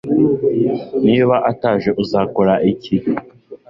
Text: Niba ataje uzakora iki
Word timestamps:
Niba 1.05 1.35
ataje 1.51 1.89
uzakora 2.01 2.53
iki 2.71 2.95